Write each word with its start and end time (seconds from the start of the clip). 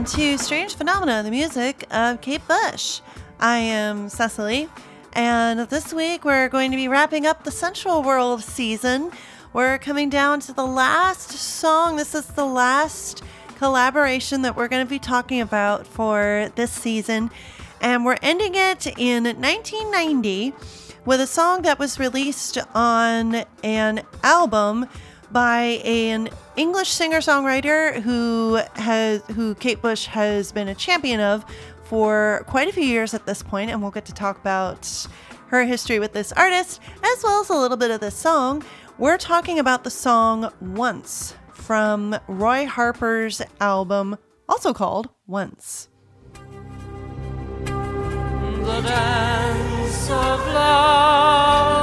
Welcome 0.00 0.18
to 0.18 0.38
Strange 0.38 0.76
Phenomena, 0.76 1.22
the 1.22 1.30
music 1.30 1.84
of 1.90 2.22
Kate 2.22 2.40
Bush. 2.48 3.02
I 3.38 3.58
am 3.58 4.08
Cecily, 4.08 4.66
and 5.12 5.60
this 5.68 5.92
week 5.92 6.24
we're 6.24 6.48
going 6.48 6.70
to 6.70 6.76
be 6.78 6.88
wrapping 6.88 7.26
up 7.26 7.44
the 7.44 7.50
Sensual 7.50 8.02
World 8.02 8.42
season. 8.42 9.10
We're 9.52 9.76
coming 9.76 10.08
down 10.08 10.40
to 10.40 10.54
the 10.54 10.64
last 10.64 11.32
song. 11.32 11.96
This 11.96 12.14
is 12.14 12.24
the 12.28 12.46
last 12.46 13.22
collaboration 13.58 14.40
that 14.40 14.56
we're 14.56 14.68
going 14.68 14.86
to 14.86 14.88
be 14.88 14.98
talking 14.98 15.42
about 15.42 15.86
for 15.86 16.50
this 16.54 16.72
season, 16.72 17.30
and 17.82 18.02
we're 18.02 18.16
ending 18.22 18.54
it 18.54 18.86
in 18.98 19.24
1990 19.24 20.54
with 21.04 21.20
a 21.20 21.26
song 21.26 21.60
that 21.62 21.78
was 21.78 21.98
released 21.98 22.56
on 22.74 23.44
an 23.62 24.00
album 24.22 24.88
by 25.32 25.80
an 25.84 26.28
English 26.56 26.88
singer-songwriter 26.90 28.00
who 28.02 28.60
has 28.74 29.22
who 29.34 29.54
Kate 29.54 29.80
Bush 29.80 30.06
has 30.06 30.52
been 30.52 30.68
a 30.68 30.74
champion 30.74 31.20
of 31.20 31.44
for 31.84 32.44
quite 32.46 32.68
a 32.68 32.72
few 32.72 32.84
years 32.84 33.14
at 33.14 33.26
this 33.26 33.42
point, 33.42 33.70
and 33.70 33.82
we'll 33.82 33.90
get 33.90 34.04
to 34.06 34.14
talk 34.14 34.38
about 34.38 35.06
her 35.48 35.64
history 35.64 35.98
with 35.98 36.12
this 36.12 36.32
artist 36.32 36.80
as 37.04 37.22
well 37.24 37.40
as 37.40 37.48
a 37.48 37.54
little 37.54 37.76
bit 37.76 37.90
of 37.90 38.00
this 38.00 38.14
song. 38.14 38.62
We're 38.98 39.18
talking 39.18 39.58
about 39.58 39.82
the 39.84 39.90
song 39.90 40.52
Once 40.60 41.34
from 41.52 42.16
Roy 42.28 42.66
Harper's 42.66 43.42
album, 43.60 44.16
also 44.48 44.72
called 44.72 45.08
Once. 45.26 45.88
The 47.64 48.80
dance 48.82 50.10
of 50.10 50.46
love 50.54 51.79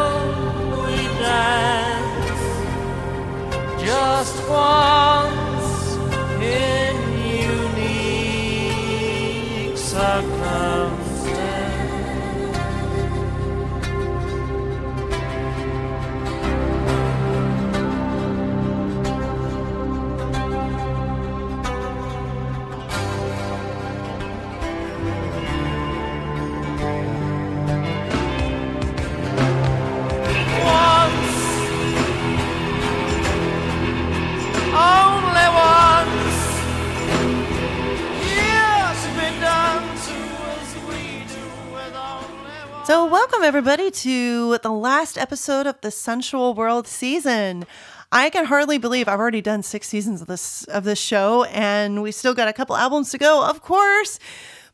to 43.97 44.59
the 44.59 44.69
last 44.69 45.17
episode 45.17 45.65
of 45.65 45.81
the 45.81 45.89
Sensual 45.89 46.53
World 46.53 46.87
season. 46.87 47.65
I 48.11 48.29
can 48.29 48.45
hardly 48.45 48.77
believe 48.77 49.07
I've 49.07 49.19
already 49.19 49.41
done 49.41 49.63
six 49.63 49.87
seasons 49.87 50.21
of 50.21 50.27
this 50.27 50.65
of 50.65 50.83
this 50.83 50.99
show, 50.99 51.45
and 51.45 52.03
we 52.03 52.11
still 52.11 52.35
got 52.35 52.47
a 52.47 52.53
couple 52.53 52.75
albums 52.75 53.09
to 53.11 53.17
go, 53.17 53.43
of 53.43 53.63
course. 53.63 54.19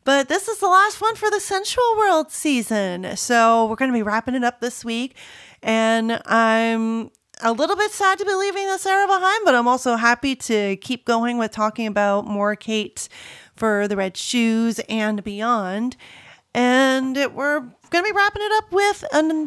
But 0.04 0.28
this 0.28 0.50
is 0.50 0.58
the 0.60 0.68
last 0.68 1.00
one 1.00 1.16
for 1.16 1.32
the 1.32 1.40
Sensual 1.40 1.96
World 1.98 2.32
season, 2.32 3.16
so 3.16 3.66
we're 3.68 3.78
going 3.78 3.92
to 3.92 3.98
be 3.98 4.04
wrapping 4.04 4.36
it 4.36 4.44
up 4.44 4.60
this 4.60 4.84
week. 4.84 5.16
And 5.62 6.22
I'm 6.26 7.10
a 7.42 7.54
little 7.54 7.78
bit 7.78 7.92
sad 7.92 8.20
to 8.20 8.26
be 8.26 8.34
leaving 8.34 8.66
this 8.66 8.86
era 8.86 9.08
behind, 9.08 9.46
but 9.46 9.56
I'm 9.56 9.70
also 9.70 9.96
happy 9.96 10.36
to 10.36 10.76
keep 10.78 11.06
going 11.06 11.38
with 11.38 11.52
talking 11.52 11.88
about 11.88 12.28
more 12.28 12.58
Kate 12.58 13.08
for 13.56 13.88
the 13.88 13.96
Red 13.96 14.18
Shoes 14.18 14.80
and 14.90 15.24
beyond. 15.24 15.96
And 16.54 17.16
we're 17.34 17.60
going 17.60 18.04
to 18.04 18.10
be 18.10 18.12
wrapping 18.12 18.42
it 18.44 18.52
up 18.54 18.72
with 18.72 19.04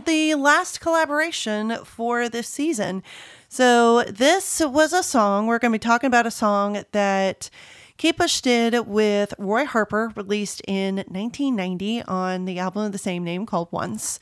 the 0.06 0.34
last 0.34 0.80
collaboration 0.80 1.78
for 1.84 2.28
this 2.28 2.48
season. 2.48 3.02
So, 3.48 4.02
this 4.04 4.60
was 4.60 4.92
a 4.92 5.02
song. 5.02 5.46
We're 5.46 5.60
going 5.60 5.72
to 5.72 5.78
be 5.78 5.82
talking 5.82 6.08
about 6.08 6.26
a 6.26 6.32
song 6.32 6.84
that 6.92 7.48
Kate 7.96 8.16
Bush 8.16 8.40
did 8.40 8.86
with 8.86 9.32
Roy 9.38 9.64
Harper, 9.64 10.12
released 10.16 10.60
in 10.66 10.96
1990 10.96 12.02
on 12.02 12.44
the 12.44 12.58
album 12.58 12.84
of 12.84 12.92
the 12.92 12.98
same 12.98 13.24
name 13.24 13.46
called 13.46 13.68
Once. 13.70 14.18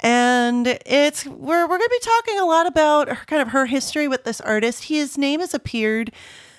And 0.00 0.78
it's 0.84 1.24
we're 1.24 1.66
we're 1.66 1.78
going 1.78 1.80
to 1.80 2.00
be 2.00 2.06
talking 2.06 2.38
a 2.38 2.44
lot 2.44 2.66
about 2.66 3.08
her, 3.08 3.24
kind 3.24 3.40
of 3.40 3.48
her 3.48 3.66
history 3.66 4.06
with 4.08 4.24
this 4.24 4.42
artist. 4.42 4.84
His 4.84 5.16
name 5.16 5.40
has 5.40 5.54
appeared 5.54 6.12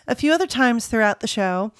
a 0.07 0.15
few 0.15 0.31
other 0.31 0.47
times 0.47 0.87
throughout 0.87 1.19
the 1.19 1.27
show. 1.27 1.71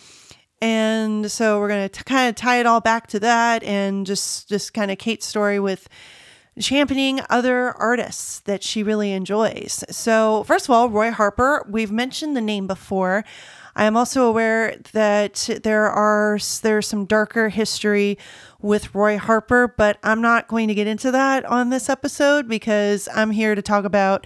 And 0.62 1.30
so 1.32 1.60
we're 1.60 1.68
going 1.68 1.90
to 1.90 2.04
kind 2.04 2.30
of 2.30 2.36
tie 2.36 2.60
it 2.60 2.66
all 2.66 2.82
back 2.82 3.08
to 3.08 3.20
that 3.20 3.64
and 3.64 4.06
just 4.06 4.50
just 4.50 4.74
kind 4.74 4.90
of 4.92 4.98
Kate's 4.98 5.26
story 5.26 5.60
with 5.60 5.88
championing 6.60 7.22
other 7.30 7.72
artists 7.74 8.40
that 8.42 8.64
she 8.64 8.84
really 8.84 9.12
enjoys. 9.12 9.84
So, 9.90 10.44
first 10.44 10.66
of 10.66 10.72
all, 10.72 10.90
Roy 10.90 11.12
Harper, 11.12 11.66
we've 11.70 11.92
mentioned 11.92 12.36
the 12.36 12.42
name 12.42 12.68
before. 12.68 13.24
I 13.76 13.84
am 13.84 13.96
also 13.96 14.24
aware 14.26 14.76
that 14.94 15.50
there 15.64 15.88
are 15.88 16.40
there's 16.64 16.88
some 16.88 17.06
darker 17.06 17.50
history 17.50 18.18
with 18.60 18.96
Roy 18.96 19.20
Harper, 19.20 19.68
but 19.78 20.00
I'm 20.02 20.22
not 20.22 20.48
going 20.48 20.68
to 20.68 20.74
get 20.74 20.88
into 20.88 21.12
that 21.12 21.46
on 21.46 21.70
this 21.70 21.88
episode 21.88 22.48
because 22.48 23.08
I'm 23.14 23.30
here 23.30 23.54
to 23.54 23.62
talk 23.62 23.86
about 23.86 24.26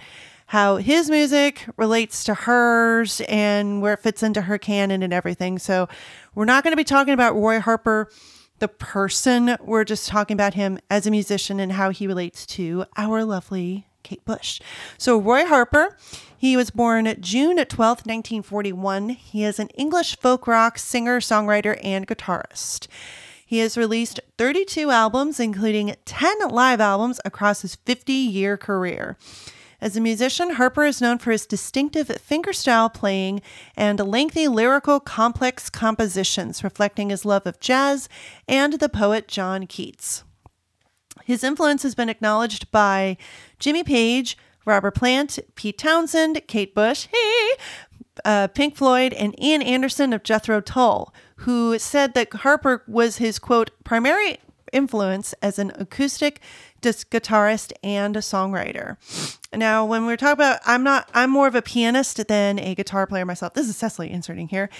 how 0.52 0.76
his 0.76 1.08
music 1.08 1.64
relates 1.78 2.24
to 2.24 2.34
hers 2.34 3.22
and 3.26 3.80
where 3.80 3.94
it 3.94 4.00
fits 4.00 4.22
into 4.22 4.42
her 4.42 4.58
canon 4.58 5.02
and 5.02 5.10
everything. 5.10 5.58
So, 5.58 5.88
we're 6.34 6.44
not 6.44 6.62
going 6.62 6.72
to 6.72 6.76
be 6.76 6.84
talking 6.84 7.14
about 7.14 7.34
Roy 7.34 7.58
Harper 7.58 8.10
the 8.58 8.68
person. 8.68 9.56
We're 9.62 9.84
just 9.84 10.08
talking 10.08 10.34
about 10.34 10.52
him 10.52 10.78
as 10.90 11.06
a 11.06 11.10
musician 11.10 11.58
and 11.58 11.72
how 11.72 11.88
he 11.88 12.06
relates 12.06 12.44
to 12.48 12.84
our 12.98 13.24
lovely 13.24 13.86
Kate 14.02 14.22
Bush. 14.26 14.60
So, 14.98 15.16
Roy 15.16 15.46
Harper, 15.46 15.96
he 16.36 16.54
was 16.54 16.70
born 16.70 17.06
June 17.18 17.56
12th, 17.56 18.04
1941. 18.04 19.08
He 19.08 19.44
is 19.44 19.58
an 19.58 19.68
English 19.68 20.18
folk 20.18 20.46
rock 20.46 20.78
singer, 20.78 21.20
songwriter, 21.20 21.80
and 21.82 22.06
guitarist. 22.06 22.88
He 23.46 23.60
has 23.60 23.78
released 23.78 24.20
32 24.36 24.90
albums, 24.90 25.40
including 25.40 25.96
10 26.04 26.50
live 26.50 26.82
albums 26.82 27.20
across 27.24 27.62
his 27.62 27.76
50 27.76 28.12
year 28.12 28.58
career. 28.58 29.16
As 29.82 29.96
a 29.96 30.00
musician, 30.00 30.50
Harper 30.50 30.84
is 30.84 31.00
known 31.00 31.18
for 31.18 31.32
his 31.32 31.44
distinctive 31.44 32.06
fingerstyle 32.06 32.94
playing 32.94 33.42
and 33.76 33.98
lengthy 33.98 34.46
lyrical 34.46 35.00
complex 35.00 35.68
compositions 35.68 36.62
reflecting 36.62 37.10
his 37.10 37.24
love 37.24 37.48
of 37.48 37.58
jazz 37.58 38.08
and 38.46 38.74
the 38.74 38.88
poet 38.88 39.26
John 39.26 39.66
Keats. 39.66 40.22
His 41.24 41.42
influence 41.42 41.82
has 41.82 41.96
been 41.96 42.08
acknowledged 42.08 42.70
by 42.70 43.16
Jimmy 43.58 43.82
Page, 43.82 44.38
Robert 44.64 44.94
Plant, 44.94 45.40
Pete 45.56 45.78
Townshend, 45.78 46.40
Kate 46.46 46.76
Bush, 46.76 47.08
hey, 47.12 47.50
uh, 48.24 48.46
Pink 48.54 48.76
Floyd, 48.76 49.12
and 49.12 49.34
Ian 49.42 49.62
Anderson 49.62 50.12
of 50.12 50.22
Jethro 50.22 50.60
Tull, 50.60 51.12
who 51.38 51.76
said 51.76 52.14
that 52.14 52.32
Harper 52.32 52.84
was 52.86 53.16
his 53.16 53.40
quote 53.40 53.72
primary 53.82 54.38
influence 54.72 55.32
as 55.42 55.58
an 55.58 55.72
acoustic 55.74 56.40
disc 56.80 57.10
guitarist 57.10 57.72
and 57.82 58.16
a 58.16 58.20
songwriter. 58.20 58.96
Now, 59.54 59.84
when 59.84 60.06
we're 60.06 60.16
talking 60.16 60.32
about, 60.32 60.60
I'm 60.64 60.82
not, 60.82 61.10
I'm 61.12 61.30
more 61.30 61.46
of 61.46 61.54
a 61.54 61.62
pianist 61.62 62.26
than 62.28 62.58
a 62.58 62.74
guitar 62.74 63.06
player 63.06 63.24
myself. 63.24 63.54
This 63.54 63.68
is 63.68 63.76
Cecily 63.76 64.10
inserting 64.10 64.48
here, 64.48 64.70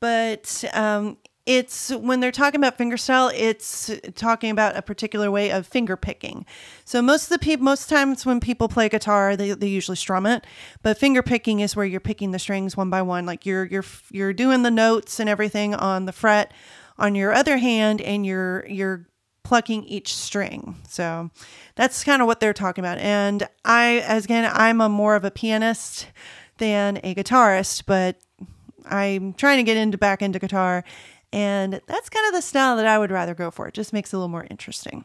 but 0.00 0.64
um, 0.72 1.16
it's 1.46 1.90
when 1.90 2.18
they're 2.18 2.32
talking 2.32 2.58
about 2.58 2.76
fingerstyle, 2.76 3.32
it's 3.32 3.88
talking 4.16 4.50
about 4.50 4.76
a 4.76 4.82
particular 4.82 5.30
way 5.30 5.52
of 5.52 5.64
finger 5.64 5.96
picking. 5.96 6.44
So 6.84 7.00
most 7.00 7.24
of 7.24 7.28
the 7.28 7.38
people, 7.38 7.64
most 7.64 7.88
times 7.88 8.26
when 8.26 8.40
people 8.40 8.68
play 8.68 8.88
guitar, 8.88 9.36
they, 9.36 9.52
they 9.52 9.68
usually 9.68 9.96
strum 9.96 10.26
it, 10.26 10.44
but 10.82 10.98
finger 10.98 11.22
picking 11.22 11.60
is 11.60 11.76
where 11.76 11.86
you're 11.86 12.00
picking 12.00 12.32
the 12.32 12.40
strings 12.40 12.76
one 12.76 12.90
by 12.90 13.02
one, 13.02 13.26
like 13.26 13.46
you're 13.46 13.64
you're 13.66 13.84
you're 14.10 14.32
doing 14.32 14.64
the 14.64 14.72
notes 14.72 15.20
and 15.20 15.28
everything 15.30 15.72
on 15.72 16.06
the 16.06 16.12
fret 16.12 16.52
on 16.98 17.14
your 17.14 17.32
other 17.32 17.58
hand, 17.58 18.00
and 18.00 18.26
you're 18.26 18.66
you're 18.66 19.06
plucking 19.46 19.84
each 19.84 20.12
string. 20.12 20.74
So 20.88 21.30
that's 21.76 22.02
kind 22.02 22.20
of 22.20 22.26
what 22.26 22.40
they're 22.40 22.52
talking 22.52 22.82
about. 22.82 22.98
And 22.98 23.46
I, 23.64 23.98
as 23.98 24.24
again, 24.24 24.50
I'm 24.52 24.80
a 24.80 24.88
more 24.88 25.14
of 25.14 25.24
a 25.24 25.30
pianist 25.30 26.08
than 26.58 26.98
a 27.04 27.14
guitarist, 27.14 27.84
but 27.86 28.16
I'm 28.86 29.34
trying 29.34 29.58
to 29.58 29.62
get 29.62 29.76
into 29.76 29.98
back 29.98 30.20
into 30.20 30.40
guitar 30.40 30.82
and 31.32 31.80
that's 31.86 32.08
kind 32.08 32.26
of 32.26 32.32
the 32.32 32.42
style 32.42 32.76
that 32.76 32.86
I 32.86 32.98
would 32.98 33.12
rather 33.12 33.34
go 33.34 33.52
for. 33.52 33.68
It 33.68 33.74
just 33.74 33.92
makes 33.92 34.12
it 34.12 34.16
a 34.16 34.18
little 34.18 34.28
more 34.28 34.46
interesting. 34.50 35.04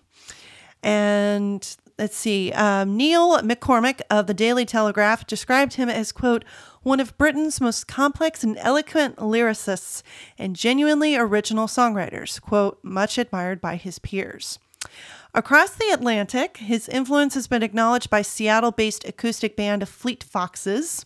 And 0.81 1.77
let's 1.99 2.17
see, 2.17 2.51
um, 2.53 2.97
Neil 2.97 3.37
McCormick 3.41 4.01
of 4.09 4.25
the 4.25 4.33
Daily 4.33 4.65
Telegraph 4.65 5.27
described 5.27 5.75
him 5.75 5.87
as, 5.87 6.11
quote, 6.11 6.45
one 6.83 6.99
of 6.99 7.17
Britain's 7.17 7.61
most 7.61 7.87
complex 7.87 8.43
and 8.43 8.57
eloquent 8.57 9.17
lyricists 9.17 10.01
and 10.37 10.55
genuinely 10.55 11.15
original 11.15 11.67
songwriters, 11.67 12.41
quote, 12.41 12.79
much 12.83 13.17
admired 13.17 13.61
by 13.61 13.75
his 13.75 13.99
peers. 13.99 14.59
Across 15.33 15.75
the 15.75 15.91
Atlantic, 15.91 16.57
his 16.57 16.89
influence 16.89 17.35
has 17.35 17.47
been 17.47 17.63
acknowledged 17.63 18.09
by 18.09 18.21
Seattle 18.21 18.71
based 18.71 19.07
acoustic 19.07 19.55
band 19.55 19.87
Fleet 19.87 20.23
Foxes 20.23 21.05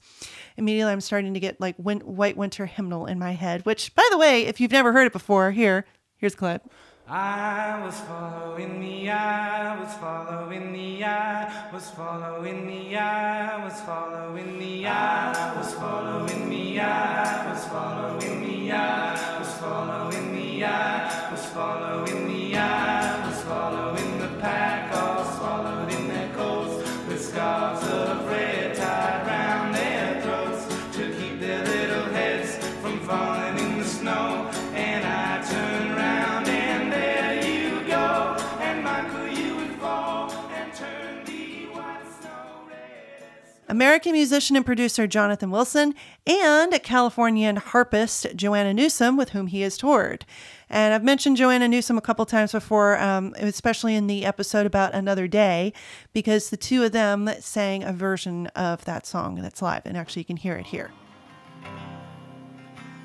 immediately 0.57 0.92
I'm 0.92 1.01
starting 1.01 1.33
to 1.33 1.39
get 1.39 1.60
like 1.60 1.75
win- 1.78 2.00
White 2.01 2.38
Winter 2.38 2.66
Hymnal 2.66 3.06
in 3.06 3.19
my 3.19 3.31
head, 3.31 3.66
which, 3.66 3.94
by 3.95 4.07
the 4.12 4.18
way, 4.18 4.45
if 4.45 4.60
you've 4.60 4.71
never 4.71 4.94
heard 4.94 5.07
it 5.07 5.13
before, 5.13 5.51
here, 5.51 5.86
here's 6.18 6.33
a 6.33 6.38
clip. 6.38 6.63
I 7.07 7.86
was 7.86 8.00
following 8.00 8.81
the 8.81 9.12
eye, 9.12 9.80
was 9.80 9.94
following 9.94 10.74
the 10.74 11.06
eye, 11.06 11.69
was 11.72 11.92
following 11.92 12.66
the 12.66 12.98
eye, 12.98 13.63
was 13.63 13.80
following 13.81 14.57
the 14.57 14.88
eye, 14.88 15.56
was 15.56 15.72
following 15.75 16.50
the 16.50 16.80
eye, 16.80 17.48
was 17.48 17.66
following 17.66 18.42
the 18.42 18.72
eye, 18.72 19.38
was 19.38 19.54
following 19.54 20.34
the 20.34 20.66
eye, 20.66 21.30
was 21.30 21.46
following 21.46 22.28
the 22.28 22.57
eye, 22.57 23.28
was 23.28 23.44
following 23.44 24.18
the 24.18 24.42
pack, 24.42 24.84
American 43.75 44.13
musician 44.13 44.56
and 44.56 44.66
producer 44.66 45.06
Jonathan 45.06 45.51
Wilson, 45.51 45.94
and 46.25 46.81
Californian 46.81 47.57
harpist 47.57 48.25
Joanna 48.33 48.74
Newsom, 48.74 49.18
with 49.18 49.31
whom 49.31 49.48
he 49.48 49.60
has 49.62 49.75
toured. 49.75 50.25
And 50.69 50.94
I've 50.94 51.04
mentioned 51.04 51.36
Joanna 51.36 51.68
Newsom 51.68 51.98
a 51.98 52.01
couple 52.01 52.25
times 52.25 52.54
before, 52.54 52.98
um, 52.98 53.36
especially 53.38 53.94
in 53.94 54.07
the 54.07 54.24
episode 54.24 54.66
about 54.66 54.94
Another 54.94 55.27
Day, 55.27 55.74
because 56.13 56.51
the 56.51 56.56
two 56.56 56.86
of 56.86 56.94
them 56.94 57.30
sang 57.42 57.83
a 57.83 57.92
version 57.92 58.48
of 58.56 58.86
that 58.86 59.06
song 59.06 59.36
that's 59.42 59.62
live. 59.62 59.81
And 59.86 59.98
actually, 59.98 60.21
you 60.21 60.25
can 60.25 60.38
hear 60.38 60.56
it 60.56 60.68
here. 60.68 60.92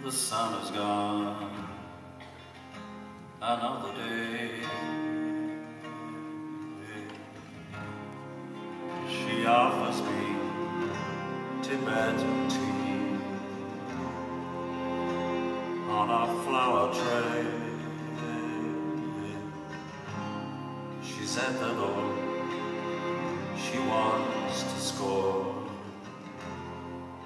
The 0.05 0.13
sun 0.13 0.63
is 0.63 0.71
gone. 0.71 1.67
Another 3.43 3.93
day. 3.95 4.51
She 9.09 9.45
offers 9.47 10.01
me 10.03 10.30
Tea 11.71 11.77
on 15.89 16.11
a 16.11 16.43
flower 16.43 16.93
tray. 16.93 17.47
She's 21.01 21.39
at 21.39 21.53
the 21.61 21.73
door. 21.75 22.17
She 23.57 23.79
wants 23.79 24.65
to 24.65 24.81
score. 24.81 25.55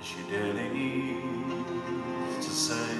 She 0.02 0.16
daily 0.30 0.68
needs 0.68 2.46
to 2.46 2.52
say. 2.52 2.98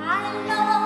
I 0.00 0.44
love 0.48 0.81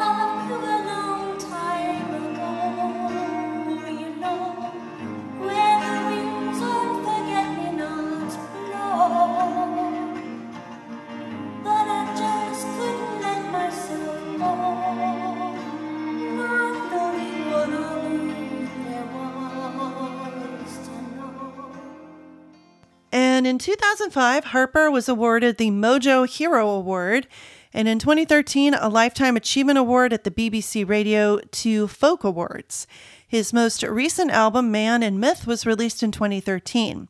in 23.57 23.61
2005, 23.61 24.45
Harper 24.45 24.91
was 24.91 25.09
awarded 25.09 25.57
the 25.57 25.71
Mojo 25.71 26.29
Hero 26.29 26.69
Award. 26.69 27.27
And 27.73 27.89
in 27.89 27.99
2013, 27.99 28.75
a 28.75 28.91
Lifetime 28.91 29.35
Achievement 29.35 29.79
Award 29.79 30.13
at 30.13 30.25
the 30.25 30.31
BBC 30.31 30.87
Radio 30.87 31.39
2 31.53 31.89
Folk 31.89 32.23
Awards. 32.23 32.87
His 33.27 33.55
most 33.55 33.83
recent 33.83 34.31
album, 34.31 34.71
Man 34.71 35.03
and 35.03 35.19
Myth, 35.19 35.47
was 35.47 35.65
released 35.65 36.03
in 36.03 36.13
2013. 36.13 37.09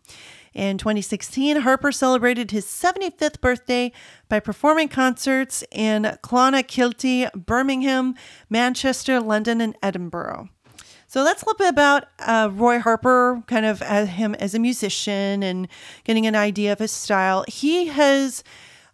In 0.55 0.79
2016, 0.79 1.63
Harper 1.63 1.91
celebrated 1.91 2.53
his 2.53 2.65
75th 2.65 3.41
birthday 3.41 3.91
by 4.29 4.39
performing 4.39 4.89
concerts 4.89 5.65
in 5.73 6.17
Clonakilty, 6.23 7.33
Birmingham, 7.35 8.15
Manchester, 8.49 9.19
London, 9.19 9.61
and 9.61 9.77
Edinburgh. 9.83 10.51
So 11.09 11.25
that's 11.25 11.43
a 11.43 11.47
little 11.47 11.59
bit 11.59 11.69
about 11.69 12.05
uh, 12.19 12.51
Roy 12.53 12.79
Harper, 12.79 13.43
kind 13.47 13.65
of 13.65 13.81
as 13.83 14.09
him 14.09 14.35
as 14.37 14.55
a 14.55 14.59
musician 14.59 15.43
and 15.43 15.69
getting 16.05 16.27
an 16.27 16.35
idea 16.35 16.73
of 16.73 16.79
his 16.79 16.93
style. 16.93 17.45
He 17.49 17.87
has 17.87 18.43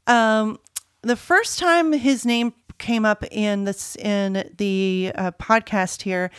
um, 0.07 0.59
the 1.02 1.16
first 1.16 1.59
time 1.59 1.92
his 1.92 2.26
name 2.26 2.52
came 2.78 3.04
up 3.04 3.25
in 3.31 3.64
this 3.64 3.97
in 3.97 4.50
the 4.57 5.12
uh, 5.14 5.31
podcast 5.33 6.02
here 6.02 6.31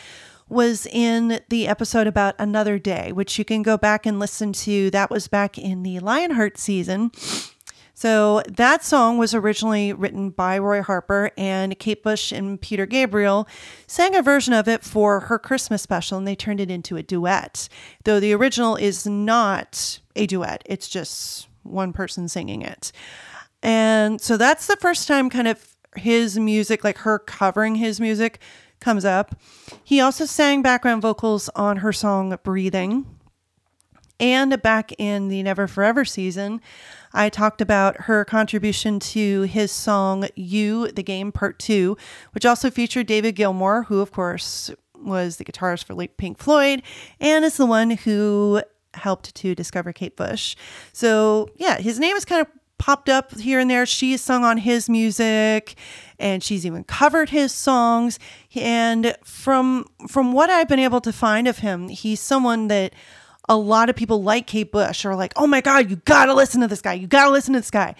was 0.48 0.86
in 0.86 1.40
the 1.48 1.66
episode 1.66 2.06
about 2.06 2.34
another 2.38 2.78
day, 2.78 3.12
which 3.12 3.38
you 3.38 3.44
can 3.44 3.62
go 3.62 3.76
back 3.76 4.04
and 4.06 4.18
listen 4.20 4.52
to. 4.52 4.90
That 4.90 5.10
was 5.10 5.26
back 5.26 5.58
in 5.58 5.82
the 5.82 5.98
Lionheart 6.00 6.58
season. 6.58 7.10
So 7.96 8.42
that 8.48 8.84
song 8.84 9.18
was 9.18 9.34
originally 9.34 9.92
written 9.92 10.30
by 10.30 10.58
Roy 10.58 10.82
Harper, 10.82 11.30
and 11.38 11.78
Kate 11.78 12.02
Bush 12.02 12.32
and 12.32 12.60
Peter 12.60 12.86
Gabriel 12.86 13.46
sang 13.86 14.16
a 14.16 14.22
version 14.22 14.52
of 14.52 14.66
it 14.66 14.82
for 14.82 15.20
her 15.20 15.38
Christmas 15.38 15.82
special, 15.82 16.18
and 16.18 16.26
they 16.26 16.34
turned 16.34 16.60
it 16.60 16.72
into 16.72 16.96
a 16.96 17.04
duet. 17.04 17.68
Though 18.02 18.18
the 18.18 18.32
original 18.32 18.74
is 18.74 19.06
not 19.06 20.00
a 20.16 20.26
duet, 20.26 20.62
it's 20.66 20.88
just 20.88 21.48
one 21.62 21.92
person 21.92 22.28
singing 22.28 22.62
it. 22.62 22.90
And 23.62 24.20
so 24.20 24.36
that's 24.36 24.66
the 24.66 24.76
first 24.76 25.06
time 25.06 25.30
kind 25.30 25.46
of 25.48 25.64
his 25.96 26.36
music, 26.36 26.82
like 26.82 26.98
her 26.98 27.20
covering 27.20 27.76
his 27.76 28.00
music, 28.00 28.40
comes 28.80 29.04
up. 29.04 29.40
He 29.84 30.00
also 30.00 30.26
sang 30.26 30.62
background 30.62 31.00
vocals 31.00 31.48
on 31.54 31.78
her 31.78 31.92
song 31.92 32.36
Breathing. 32.42 33.06
And 34.20 34.60
back 34.62 34.92
in 34.98 35.28
the 35.28 35.42
Never 35.42 35.66
Forever 35.66 36.04
season, 36.04 36.60
I 37.12 37.28
talked 37.28 37.60
about 37.60 38.02
her 38.02 38.24
contribution 38.24 39.00
to 39.00 39.42
his 39.42 39.72
song 39.72 40.28
You, 40.36 40.90
the 40.92 41.02
Game 41.02 41.32
Part 41.32 41.58
2, 41.58 41.96
which 42.32 42.46
also 42.46 42.70
featured 42.70 43.06
David 43.06 43.34
Gilmour, 43.34 43.86
who, 43.86 44.00
of 44.00 44.12
course, 44.12 44.70
was 44.96 45.36
the 45.36 45.44
guitarist 45.44 45.84
for 45.84 45.94
Pink 46.06 46.38
Floyd 46.38 46.82
and 47.20 47.44
is 47.44 47.56
the 47.56 47.66
one 47.66 47.90
who 47.90 48.62
helped 48.94 49.34
to 49.34 49.54
discover 49.54 49.92
Kate 49.92 50.16
Bush. 50.16 50.56
So, 50.92 51.48
yeah, 51.56 51.78
his 51.78 51.98
name 51.98 52.14
has 52.14 52.24
kind 52.24 52.40
of 52.40 52.48
popped 52.78 53.08
up 53.08 53.38
here 53.38 53.58
and 53.58 53.70
there. 53.70 53.86
She's 53.86 54.20
sung 54.20 54.44
on 54.44 54.58
his 54.58 54.88
music 54.88 55.74
and 56.18 56.42
she's 56.42 56.66
even 56.66 56.84
covered 56.84 57.30
his 57.30 57.52
songs. 57.52 58.18
And 58.54 59.16
from 59.24 59.86
from 60.08 60.32
what 60.32 60.50
I've 60.50 60.68
been 60.68 60.78
able 60.78 61.00
to 61.02 61.12
find 61.12 61.48
of 61.48 61.58
him, 61.58 61.88
he's 61.88 62.20
someone 62.20 62.68
that 62.68 62.94
a 63.48 63.56
lot 63.56 63.90
of 63.90 63.96
people 63.96 64.22
like 64.22 64.46
Kate 64.46 64.72
Bush 64.72 65.04
are 65.04 65.16
like, 65.16 65.32
"Oh 65.36 65.46
my 65.46 65.60
god, 65.60 65.90
you 65.90 65.96
got 65.96 66.26
to 66.26 66.34
listen 66.34 66.60
to 66.60 66.68
this 66.68 66.82
guy. 66.82 66.94
You 66.94 67.06
got 67.06 67.26
to 67.26 67.30
listen 67.30 67.54
to 67.54 67.60
this 67.60 67.70
guy." 67.70 67.94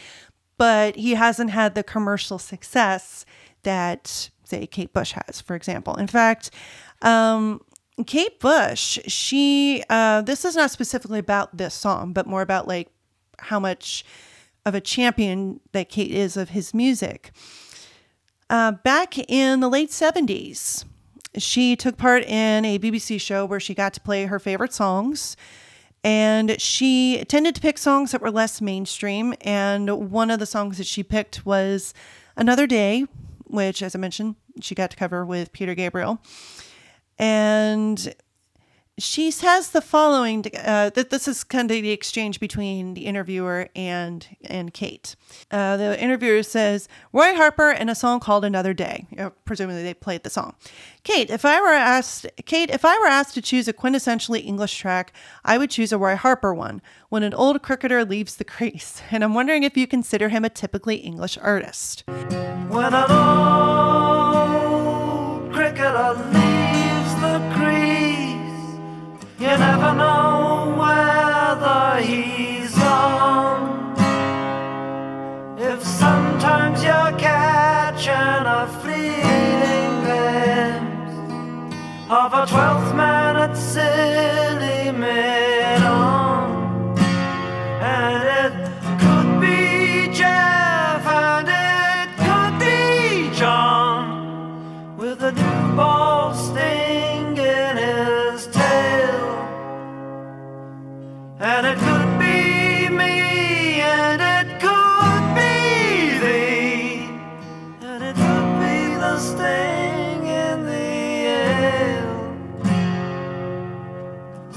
But 0.57 0.97
he 0.97 1.15
hasn't 1.15 1.51
had 1.51 1.75
the 1.75 1.83
commercial 1.83 2.39
success 2.39 3.25
that 3.65 4.31
say 4.45 4.67
Kate 4.67 4.93
Bush 4.93 5.13
has, 5.13 5.41
for 5.41 5.57
example. 5.57 5.97
In 5.97 6.07
fact, 6.07 6.51
um, 7.03 7.61
Kate 8.07 8.39
Bush, 8.41 8.99
she 9.07 9.83
uh, 9.91 10.23
this 10.23 10.45
is 10.45 10.57
not 10.57 10.71
specifically 10.71 11.19
about 11.19 11.57
this 11.57 11.75
song, 11.75 12.13
but 12.13 12.27
more 12.27 12.43
about 12.43 12.69
like 12.69 12.89
how 13.39 13.61
much 13.61 14.05
of 14.65 14.75
a 14.75 14.81
champion 14.81 15.61
that 15.73 15.89
Kate 15.89 16.11
is 16.11 16.37
of 16.37 16.51
his 16.51 16.73
music. 16.73 17.33
Uh, 18.51 18.73
back 18.73 19.19
in 19.31 19.61
the 19.61 19.69
late 19.69 19.91
70s, 19.91 20.85
she 21.37 21.77
took 21.77 21.97
part 21.97 22.25
in 22.25 22.65
a 22.65 22.79
BBC 22.79 23.21
show 23.21 23.45
where 23.45 23.61
she 23.61 23.75
got 23.75 23.95
to 23.95 24.01
play 24.01 24.27
her 24.27 24.39
favorite 24.39 24.73
songs. 24.73 25.37
And 26.03 26.61
she 26.61 27.25
tended 27.29 27.55
to 27.55 27.61
pick 27.61 27.79
songs 27.79 28.13
that 28.13 28.21
were 28.21 28.31
less 28.31 28.61
mainstream. 28.61 29.35
And 29.41 30.11
one 30.11 30.31
of 30.31 30.39
the 30.39 30.47
songs 30.47 30.79
that 30.79 30.87
she 30.87 31.03
picked 31.03 31.47
was 31.47 31.95
Another 32.37 32.67
Day, 32.67 33.07
which, 33.45 33.83
as 33.83 33.95
I 33.95 33.99
mentioned, 33.99 34.37
she 34.61 34.75
got 34.75 34.91
to 34.91 34.97
cover 34.97 35.25
with 35.25 35.53
Peter 35.53 35.75
Gabriel. 35.75 36.21
And 37.19 38.15
she 38.99 39.31
says 39.31 39.71
the 39.71 39.81
following 39.81 40.45
uh, 40.63 40.91
that 40.91 41.11
this 41.11 41.27
is 41.27 41.43
kind 41.43 41.69
of 41.71 41.75
the 41.75 41.91
exchange 41.91 42.39
between 42.39 42.95
the 42.95 43.07
interviewer 43.07 43.69
and 43.75 44.27
and 44.45 44.73
Kate. 44.73 45.17
Uh, 45.51 45.77
the 45.77 46.01
interviewer 46.01 46.45
says 46.45 46.89
Roy 47.13 47.35
Harper 47.35 47.71
and 47.71 47.91
a 47.91 47.95
song 47.95 48.21
called 48.21 48.45
Another 48.45 48.73
Day. 48.73 49.07
You 49.11 49.17
know, 49.17 49.33
presumably 49.45 49.83
they 49.83 49.95
played 49.95 50.23
the 50.23 50.31
song. 50.31 50.55
Kate, 51.03 51.29
if 51.29 51.45
I 51.45 51.61
were 51.61 51.69
asked, 51.69 52.27
Kate, 52.47 52.71
if 52.71 52.85
I 52.85 52.97
were 53.01 53.07
asked 53.07 53.35
to 53.35 53.43
choose 53.43 53.67
a 53.67 53.73
quintessentially 53.73 54.45
English 54.45 54.79
track, 54.79 55.13
I 55.45 55.59
would 55.59 55.71
choose 55.71 55.93
a 55.93 55.99
Roy 55.99 56.15
Harper 56.15 56.55
one. 56.55 56.81
When 57.09 57.25
an 57.25 57.35
old 57.35 57.63
cricketer 57.63 58.05
leaves 58.05 58.37
the 58.37 58.45
crease, 58.45 59.03
and 59.11 59.25
I'm 59.25 59.35
wondering 59.35 59.65
if 59.65 59.77
you 59.77 59.89
consider 59.89 60.29
him 60.29 60.45
a 60.45 60.51
typically 60.51 60.97
English 60.97 61.37
artist. 61.39 62.05
When 62.07 62.95
an 62.95 63.11
old 63.11 64.55
cricketer 65.53 66.34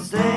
sting 0.04 0.37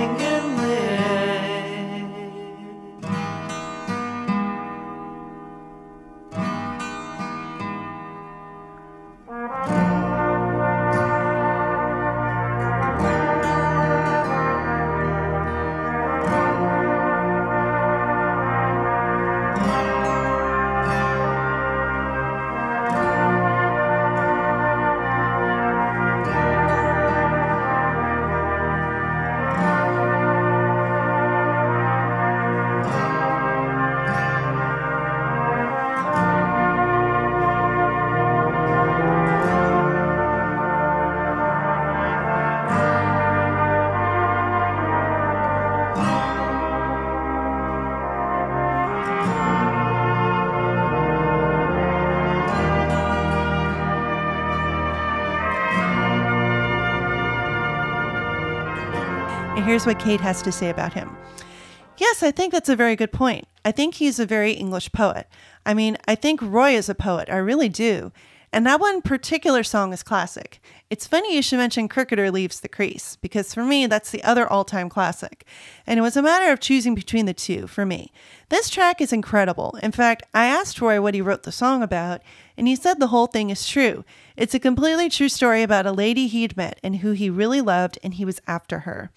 here's 59.70 59.86
what 59.86 60.00
Kate 60.00 60.20
has 60.20 60.42
to 60.42 60.50
say 60.50 60.68
about 60.68 60.94
him. 60.94 61.16
Yes, 61.96 62.24
I 62.24 62.32
think 62.32 62.52
that's 62.52 62.68
a 62.68 62.74
very 62.74 62.96
good 62.96 63.12
point. 63.12 63.46
I 63.64 63.70
think 63.70 63.94
he's 63.94 64.18
a 64.18 64.26
very 64.26 64.50
English 64.50 64.90
poet. 64.90 65.28
I 65.64 65.74
mean, 65.74 65.96
I 66.08 66.16
think 66.16 66.42
Roy 66.42 66.70
is 66.70 66.88
a 66.88 66.94
poet. 66.94 67.30
I 67.30 67.36
really 67.36 67.68
do. 67.68 68.10
And 68.52 68.66
that 68.66 68.80
one 68.80 69.00
particular 69.00 69.62
song 69.62 69.92
is 69.92 70.02
classic. 70.02 70.60
It's 70.90 71.06
funny 71.06 71.36
you 71.36 71.40
should 71.40 71.58
mention 71.58 71.86
Cricketer 71.86 72.32
Leaves 72.32 72.58
the 72.58 72.68
Crease, 72.68 73.14
because 73.14 73.54
for 73.54 73.62
me, 73.62 73.86
that's 73.86 74.10
the 74.10 74.24
other 74.24 74.44
all 74.44 74.64
time 74.64 74.88
classic. 74.88 75.44
And 75.86 76.00
it 76.00 76.02
was 76.02 76.16
a 76.16 76.22
matter 76.22 76.50
of 76.50 76.58
choosing 76.58 76.96
between 76.96 77.26
the 77.26 77.32
two 77.32 77.68
for 77.68 77.86
me. 77.86 78.10
This 78.48 78.70
track 78.70 79.00
is 79.00 79.12
incredible. 79.12 79.78
In 79.84 79.92
fact, 79.92 80.24
I 80.34 80.46
asked 80.46 80.80
Roy 80.80 81.00
what 81.00 81.14
he 81.14 81.20
wrote 81.20 81.44
the 81.44 81.52
song 81.52 81.80
about, 81.80 82.22
and 82.60 82.68
he 82.68 82.76
said 82.76 83.00
the 83.00 83.06
whole 83.06 83.26
thing 83.26 83.48
is 83.48 83.66
true. 83.66 84.04
It's 84.36 84.52
a 84.52 84.58
completely 84.58 85.08
true 85.08 85.30
story 85.30 85.62
about 85.62 85.86
a 85.86 85.92
lady 85.92 86.26
he'd 86.26 86.58
met 86.58 86.78
and 86.84 86.96
who 86.96 87.12
he 87.12 87.30
really 87.30 87.62
loved, 87.62 87.98
and 88.04 88.12
he 88.12 88.26
was 88.26 88.42
after 88.46 88.80
her. 88.80 89.10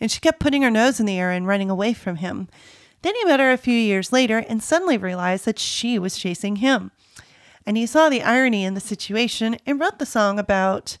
And 0.00 0.10
she 0.10 0.18
kept 0.18 0.40
putting 0.40 0.62
her 0.62 0.70
nose 0.70 0.98
in 0.98 1.06
the 1.06 1.16
air 1.16 1.30
and 1.30 1.46
running 1.46 1.70
away 1.70 1.92
from 1.92 2.16
him. 2.16 2.48
Then 3.02 3.14
he 3.14 3.24
met 3.24 3.38
her 3.38 3.52
a 3.52 3.56
few 3.56 3.76
years 3.76 4.10
later 4.10 4.38
and 4.48 4.60
suddenly 4.60 4.98
realized 4.98 5.44
that 5.44 5.60
she 5.60 5.96
was 5.96 6.18
chasing 6.18 6.56
him. 6.56 6.90
And 7.64 7.76
he 7.76 7.86
saw 7.86 8.08
the 8.08 8.24
irony 8.24 8.64
in 8.64 8.74
the 8.74 8.80
situation 8.80 9.58
and 9.64 9.78
wrote 9.78 10.00
the 10.00 10.04
song 10.04 10.40
about 10.40 10.98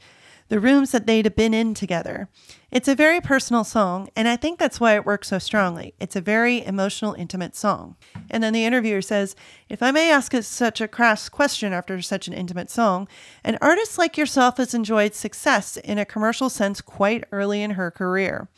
the 0.52 0.60
rooms 0.60 0.90
that 0.90 1.06
they'd 1.06 1.34
been 1.34 1.54
in 1.54 1.72
together. 1.72 2.28
It's 2.70 2.86
a 2.86 2.94
very 2.94 3.22
personal 3.22 3.64
song, 3.64 4.10
and 4.14 4.28
I 4.28 4.36
think 4.36 4.58
that's 4.58 4.78
why 4.78 4.94
it 4.94 5.06
works 5.06 5.28
so 5.28 5.38
strongly. 5.38 5.94
It's 5.98 6.14
a 6.14 6.20
very 6.20 6.62
emotional, 6.62 7.14
intimate 7.14 7.56
song. 7.56 7.96
And 8.28 8.42
then 8.42 8.52
the 8.52 8.66
interviewer 8.66 9.00
says, 9.00 9.34
If 9.70 9.82
I 9.82 9.92
may 9.92 10.12
ask 10.12 10.34
such 10.42 10.82
a 10.82 10.88
crass 10.88 11.30
question 11.30 11.72
after 11.72 12.02
such 12.02 12.28
an 12.28 12.34
intimate 12.34 12.68
song, 12.68 13.08
an 13.42 13.56
artist 13.62 13.96
like 13.96 14.18
yourself 14.18 14.58
has 14.58 14.74
enjoyed 14.74 15.14
success 15.14 15.78
in 15.78 15.96
a 15.96 16.04
commercial 16.04 16.50
sense 16.50 16.82
quite 16.82 17.24
early 17.32 17.62
in 17.62 17.70
her 17.70 17.90
career. 17.90 18.50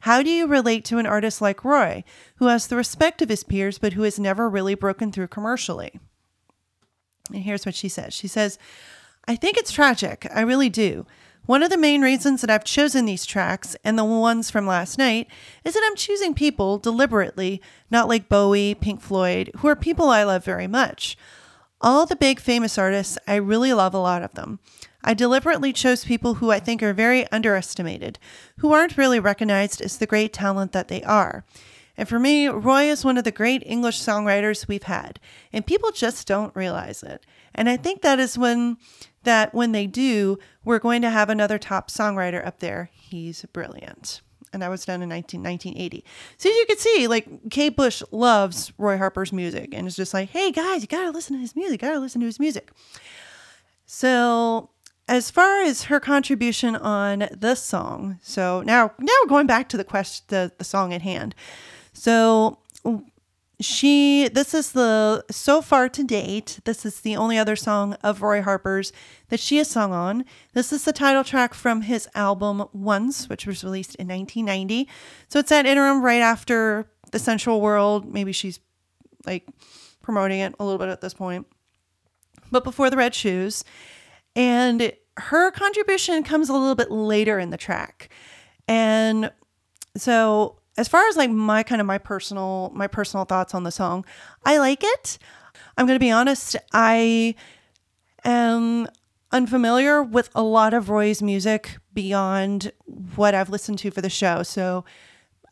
How 0.00 0.22
do 0.22 0.30
you 0.30 0.46
relate 0.46 0.86
to 0.86 0.96
an 0.96 1.04
artist 1.04 1.42
like 1.42 1.66
Roy, 1.66 2.02
who 2.36 2.46
has 2.46 2.66
the 2.66 2.76
respect 2.76 3.20
of 3.20 3.28
his 3.28 3.44
peers 3.44 3.76
but 3.76 3.92
who 3.92 4.04
has 4.04 4.18
never 4.18 4.48
really 4.48 4.74
broken 4.74 5.12
through 5.12 5.28
commercially? 5.28 6.00
And 7.30 7.42
here's 7.42 7.66
what 7.66 7.74
she 7.74 7.90
says 7.90 8.14
She 8.14 8.26
says, 8.26 8.58
I 9.28 9.36
think 9.36 9.58
it's 9.58 9.72
tragic. 9.72 10.26
I 10.32 10.40
really 10.40 10.70
do. 10.70 11.04
One 11.46 11.62
of 11.62 11.70
the 11.70 11.78
main 11.78 12.02
reasons 12.02 12.40
that 12.40 12.50
I've 12.50 12.64
chosen 12.64 13.04
these 13.04 13.24
tracks 13.24 13.76
and 13.84 13.96
the 13.96 14.04
ones 14.04 14.50
from 14.50 14.66
last 14.66 14.98
night 14.98 15.28
is 15.64 15.74
that 15.74 15.82
I'm 15.86 15.94
choosing 15.94 16.34
people 16.34 16.76
deliberately, 16.78 17.62
not 17.88 18.08
like 18.08 18.28
Bowie, 18.28 18.74
Pink 18.74 19.00
Floyd, 19.00 19.52
who 19.58 19.68
are 19.68 19.76
people 19.76 20.08
I 20.08 20.24
love 20.24 20.44
very 20.44 20.66
much. 20.66 21.16
All 21.80 22.04
the 22.04 22.16
big 22.16 22.40
famous 22.40 22.76
artists, 22.76 23.16
I 23.28 23.36
really 23.36 23.72
love 23.72 23.94
a 23.94 23.98
lot 23.98 24.24
of 24.24 24.34
them. 24.34 24.58
I 25.04 25.14
deliberately 25.14 25.72
chose 25.72 26.04
people 26.04 26.34
who 26.34 26.50
I 26.50 26.58
think 26.58 26.82
are 26.82 26.92
very 26.92 27.30
underestimated, 27.30 28.18
who 28.58 28.72
aren't 28.72 28.98
really 28.98 29.20
recognized 29.20 29.80
as 29.80 29.98
the 29.98 30.06
great 30.06 30.32
talent 30.32 30.72
that 30.72 30.88
they 30.88 31.04
are. 31.04 31.44
And 31.96 32.08
for 32.08 32.18
me, 32.18 32.48
Roy 32.48 32.90
is 32.90 33.04
one 33.04 33.16
of 33.16 33.24
the 33.24 33.30
great 33.30 33.62
English 33.64 34.00
songwriters 34.00 34.66
we've 34.66 34.82
had, 34.82 35.20
and 35.52 35.64
people 35.64 35.92
just 35.92 36.26
don't 36.26 36.54
realize 36.56 37.04
it. 37.04 37.24
And 37.54 37.70
I 37.70 37.76
think 37.76 38.02
that 38.02 38.18
is 38.18 38.36
when 38.36 38.76
that 39.26 39.54
when 39.54 39.72
they 39.72 39.86
do, 39.86 40.38
we're 40.64 40.78
going 40.78 41.02
to 41.02 41.10
have 41.10 41.28
another 41.28 41.58
top 41.58 41.90
songwriter 41.90 42.44
up 42.44 42.60
there. 42.60 42.90
He's 42.92 43.44
brilliant. 43.52 44.22
and 44.52 44.62
that 44.62 44.70
was 44.70 44.86
done 44.86 45.02
in 45.02 45.08
19, 45.10 45.42
1980. 45.42 46.02
So 46.38 46.48
as 46.48 46.56
you 46.56 46.64
can 46.66 46.78
see, 46.78 47.06
like 47.06 47.50
Kate 47.50 47.76
Bush 47.76 48.02
loves 48.10 48.72
Roy 48.78 48.96
Harper's 48.96 49.32
music 49.32 49.74
and 49.74 49.86
is 49.86 49.96
just 49.96 50.14
like, 50.14 50.30
hey 50.30 50.50
guys, 50.50 50.80
you 50.80 50.88
gotta 50.88 51.10
listen 51.10 51.36
to 51.36 51.40
his 51.42 51.54
music, 51.54 51.80
gotta 51.82 52.00
listen 52.00 52.20
to 52.22 52.26
his 52.26 52.40
music. 52.40 52.70
So 53.84 54.70
as 55.08 55.30
far 55.30 55.62
as 55.62 55.84
her 55.84 56.00
contribution 56.00 56.74
on 56.74 57.28
this 57.32 57.62
song, 57.62 58.18
so 58.22 58.62
now 58.62 58.92
now 58.98 59.12
we're 59.22 59.28
going 59.28 59.46
back 59.46 59.68
to 59.70 59.76
the 59.76 59.84
quest 59.84 60.28
the, 60.28 60.52
the 60.58 60.64
song 60.64 60.94
at 60.94 61.02
hand. 61.02 61.34
So 61.92 62.58
she 63.58 64.28
this 64.28 64.52
is 64.52 64.72
the 64.72 65.24
so 65.30 65.62
far 65.62 65.88
to 65.88 66.04
date 66.04 66.60
this 66.64 66.84
is 66.84 67.00
the 67.00 67.16
only 67.16 67.38
other 67.38 67.56
song 67.56 67.94
of 68.02 68.20
roy 68.20 68.42
harper's 68.42 68.92
that 69.28 69.40
she 69.40 69.56
has 69.56 69.68
sung 69.68 69.92
on. 69.92 70.24
This 70.52 70.72
is 70.72 70.84
the 70.84 70.92
title 70.92 71.24
track 71.24 71.54
from 71.54 71.82
his 71.82 72.08
album 72.14 72.64
once 72.72 73.28
which 73.28 73.46
was 73.46 73.64
released 73.64 73.94
in 73.94 74.08
1990 74.08 74.88
so 75.28 75.38
it's 75.38 75.48
that 75.48 75.64
interim 75.64 76.02
right 76.02 76.20
after 76.20 76.90
the 77.12 77.18
sensual 77.18 77.60
world. 77.60 78.12
Maybe 78.12 78.32
she's 78.32 78.60
like 79.26 79.48
promoting 80.02 80.40
it 80.40 80.54
a 80.58 80.64
little 80.64 80.78
bit 80.78 80.88
at 80.88 81.00
this 81.00 81.14
point. 81.14 81.46
But 82.50 82.64
before 82.64 82.90
the 82.90 82.96
red 82.96 83.14
shoes. 83.14 83.64
And 84.34 84.92
her 85.16 85.50
contribution 85.50 86.22
comes 86.22 86.48
a 86.48 86.52
little 86.52 86.74
bit 86.74 86.90
later 86.90 87.38
in 87.38 87.50
the 87.50 87.56
track. 87.56 88.10
And 88.68 89.32
so 89.96 90.60
as 90.76 90.88
far 90.88 91.06
as 91.08 91.16
like 91.16 91.30
my 91.30 91.62
kind 91.62 91.80
of 91.80 91.86
my 91.86 91.98
personal 91.98 92.70
my 92.74 92.86
personal 92.86 93.24
thoughts 93.24 93.54
on 93.54 93.64
the 93.64 93.70
song 93.70 94.04
i 94.44 94.58
like 94.58 94.82
it. 94.82 95.18
I'm 95.76 95.86
going 95.86 95.96
to 95.98 96.04
be 96.04 96.10
honest 96.10 96.56
i 96.72 97.34
am 98.24 98.88
unfamiliar 99.32 100.02
with 100.02 100.30
a 100.34 100.42
lot 100.42 100.74
of 100.74 100.88
roy's 100.88 101.22
music 101.22 101.78
beyond 101.92 102.72
what 103.16 103.34
i've 103.34 103.50
listened 103.50 103.78
to 103.80 103.90
for 103.90 104.00
the 104.00 104.10
show. 104.10 104.42
So 104.42 104.84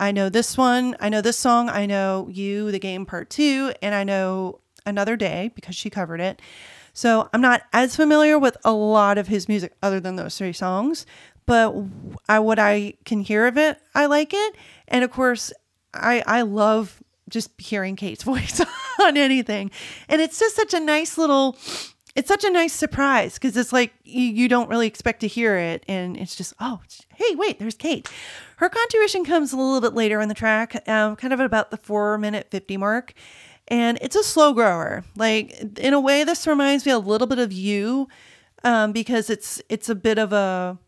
i 0.01 0.11
know 0.11 0.29
this 0.29 0.57
one 0.59 0.97
i 1.01 1.09
know 1.09 1.21
this 1.21 1.39
song 1.39 1.69
i 1.69 1.87
know 1.87 2.29
you 2.31 2.71
the 2.73 2.79
game 2.79 3.07
part 3.07 3.31
two 3.31 3.73
and 3.81 3.95
i 3.95 4.03
know 4.05 4.61
another 4.87 5.17
day 5.17 5.51
because 5.55 5.75
she 5.75 5.89
covered 5.91 6.21
it. 6.21 6.41
So 6.93 7.29
i'm 7.33 7.41
not 7.41 7.63
as 7.73 7.97
familiar 7.97 8.39
with 8.39 8.57
a 8.65 8.73
lot 8.73 9.19
of 9.19 9.29
his 9.29 9.49
music 9.49 9.73
other 9.83 10.01
than 10.01 10.17
those 10.17 10.37
three 10.37 10.53
songs 10.53 11.07
but 11.47 11.75
I, 12.29 12.39
what 12.39 12.59
I 12.59 12.95
can 13.05 13.21
hear 13.21 13.47
of 13.47 13.59
it, 13.59 13.79
I 13.95 14.07
like 14.07 14.33
it. 14.33 14.57
And 14.89 15.05
of 15.05 15.11
course, 15.11 15.53
I 15.93 16.23
I 16.27 16.43
love 16.43 17.03
just 17.29 17.51
hearing 17.59 17.97
Kate's 17.97 18.23
voice 18.25 18.61
on 19.01 19.17
anything, 19.17 19.71
and 20.09 20.21
it's 20.21 20.39
just 20.39 20.57
such 20.57 20.75
a 20.75 20.81
nice 20.81 21.19
little. 21.19 21.57
It's 22.17 22.29
such 22.29 22.45
a 22.45 22.51
nice 22.51 22.73
surprise 22.73 23.35
because 23.35 23.57
it's 23.57 23.73
like 23.73 23.93
you, 24.05 24.23
you 24.23 24.49
don't 24.49 24.69
really 24.69 24.87
expect 24.87 25.21
to 25.21 25.27
hear 25.27 25.57
it, 25.57 25.85
and 25.89 26.17
it's 26.17 26.37
just 26.37 26.55
oh, 26.61 26.81
hey, 27.15 27.35
wait, 27.35 27.59
there's 27.59 27.75
Kate. 27.75 28.09
Her 28.59 28.69
contribution 28.69 29.25
comes 29.25 29.53
a 29.53 29.57
little 29.57 29.81
bit 29.81 29.95
later 29.95 30.21
in 30.21 30.29
the 30.29 30.35
track, 30.35 30.89
um, 30.89 31.17
kind 31.17 31.33
of 31.33 31.41
at 31.41 31.47
about 31.47 31.71
the 31.71 31.77
four 31.77 32.19
minute 32.19 32.49
fifty 32.51 32.77
mark, 32.77 33.15
and 33.69 33.99
it's 34.01 34.17
a 34.17 34.23
slow 34.23 34.53
grower. 34.53 35.05
Like 35.17 35.79
in 35.79 35.93
a 35.93 36.01
way, 36.01 36.25
this 36.25 36.47
reminds 36.47 36.87
me 36.87 36.93
a 36.93 36.99
little 36.99 37.27
bit 37.27 37.41
of 37.41 37.53
you, 37.53 38.09
um, 38.63 38.93
because 38.93 39.29
it's 39.29 39.61
it's 39.69 39.89
a 39.89 39.95
bit 39.95 40.19
of 40.19 40.33
a 40.33 40.79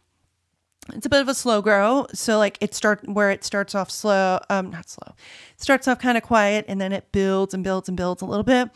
it's 0.93 1.07
a 1.07 1.09
bit 1.09 1.21
of 1.21 1.29
a 1.29 1.35
slow 1.35 1.63
grow. 1.63 2.07
So 2.13 2.39
like 2.39 2.59
it 2.61 2.75
start 2.75 3.07
where 3.09 3.31
it 3.31 3.45
starts 3.45 3.75
off 3.75 3.91
slow 3.91 4.41
um 4.51 4.71
not 4.71 4.89
slow. 4.89 5.15
It 5.55 5.63
starts 5.63 5.89
off 5.89 5.99
kind 5.99 6.17
of 6.17 6.23
quiet 6.23 6.65
and 6.69 6.81
then 6.81 6.93
it 6.93 7.13
builds 7.13 7.55
and 7.55 7.65
builds 7.65 7.89
and 7.89 7.97
builds 7.97 8.23
a 8.23 8.27
little 8.27 8.45
bit. 8.45 8.71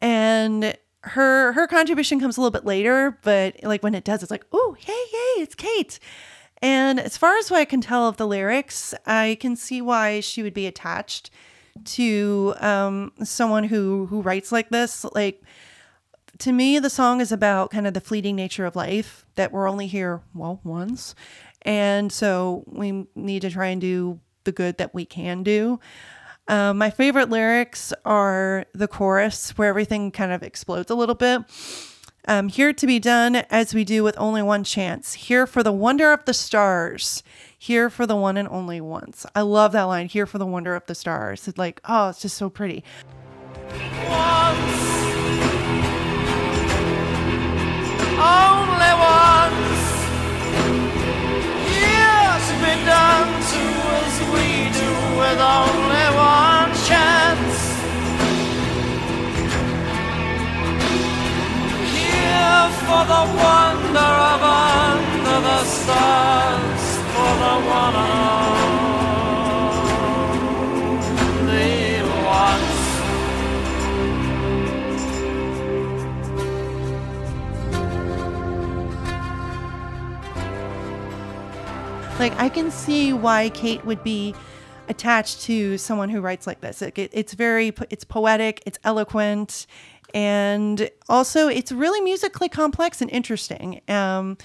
And 0.00 0.76
her 1.04 1.52
her 1.52 1.66
contribution 1.66 2.20
comes 2.20 2.36
a 2.36 2.40
little 2.40 2.52
bit 2.52 2.64
later 2.64 3.18
but 3.24 3.56
like 3.64 3.82
when 3.82 3.92
it 3.92 4.04
does 4.04 4.22
it's 4.22 4.30
like 4.30 4.44
oh 4.52 4.76
hey 4.78 4.92
hey 4.92 5.42
it's 5.42 5.54
kate. 5.54 5.98
And 6.60 7.00
as 7.00 7.16
far 7.16 7.36
as 7.38 7.50
what 7.50 7.58
i 7.58 7.64
can 7.64 7.80
tell 7.80 8.06
of 8.08 8.18
the 8.18 8.26
lyrics 8.26 8.94
i 9.04 9.36
can 9.40 9.56
see 9.56 9.82
why 9.82 10.20
she 10.20 10.44
would 10.44 10.54
be 10.54 10.66
attached 10.66 11.30
to 11.84 12.54
um 12.60 13.12
someone 13.22 13.64
who 13.64 14.06
who 14.06 14.22
writes 14.22 14.52
like 14.52 14.70
this. 14.70 15.04
Like 15.14 15.42
to 16.38 16.52
me, 16.52 16.78
the 16.78 16.90
song 16.90 17.20
is 17.20 17.32
about 17.32 17.70
kind 17.70 17.86
of 17.86 17.94
the 17.94 18.00
fleeting 18.00 18.36
nature 18.36 18.66
of 18.66 18.76
life 18.76 19.26
that 19.34 19.52
we're 19.52 19.68
only 19.68 19.86
here, 19.86 20.20
well, 20.34 20.60
once. 20.64 21.14
And 21.62 22.10
so 22.10 22.64
we 22.66 23.06
need 23.14 23.42
to 23.42 23.50
try 23.50 23.66
and 23.68 23.80
do 23.80 24.20
the 24.44 24.52
good 24.52 24.78
that 24.78 24.94
we 24.94 25.04
can 25.04 25.42
do. 25.42 25.78
Um, 26.48 26.78
my 26.78 26.90
favorite 26.90 27.30
lyrics 27.30 27.92
are 28.04 28.66
the 28.74 28.88
chorus, 28.88 29.56
where 29.56 29.68
everything 29.68 30.10
kind 30.10 30.32
of 30.32 30.42
explodes 30.42 30.90
a 30.90 30.94
little 30.94 31.14
bit. 31.14 31.42
Um, 32.28 32.48
here 32.48 32.72
to 32.72 32.86
be 32.86 32.98
done 32.98 33.36
as 33.36 33.74
we 33.74 33.84
do 33.84 34.04
with 34.04 34.16
only 34.18 34.42
one 34.42 34.64
chance. 34.64 35.14
Here 35.14 35.46
for 35.46 35.62
the 35.62 35.72
wonder 35.72 36.12
of 36.12 36.24
the 36.24 36.34
stars. 36.34 37.22
Here 37.56 37.90
for 37.90 38.06
the 38.06 38.16
one 38.16 38.36
and 38.36 38.48
only 38.48 38.80
once. 38.80 39.26
I 39.34 39.42
love 39.42 39.72
that 39.72 39.84
line. 39.84 40.08
Here 40.08 40.26
for 40.26 40.38
the 40.38 40.46
wonder 40.46 40.74
of 40.74 40.86
the 40.86 40.94
stars. 40.94 41.46
It's 41.46 41.58
like, 41.58 41.80
oh, 41.88 42.08
it's 42.08 42.22
just 42.22 42.36
so 42.36 42.48
pretty. 42.48 42.84
once. 44.08 44.81
For 62.92 63.04
the 63.14 63.24
wonder 63.42 64.12
of 64.32 64.41
Like 82.22 82.38
I 82.38 82.50
can 82.50 82.70
see 82.70 83.12
why 83.12 83.48
Kate 83.48 83.84
would 83.84 84.04
be 84.04 84.32
attached 84.86 85.40
to 85.40 85.76
someone 85.76 86.08
who 86.08 86.20
writes 86.20 86.46
like 86.46 86.60
this. 86.60 86.80
It, 86.80 86.96
it's 86.96 87.34
very 87.34 87.74
it's 87.90 88.04
poetic, 88.04 88.62
it's 88.64 88.78
eloquent, 88.84 89.66
and 90.14 90.88
also 91.08 91.48
it's 91.48 91.72
really 91.72 92.00
musically 92.00 92.48
complex 92.48 93.02
and 93.02 93.10
interesting. 93.10 93.80
Um, 93.88 94.38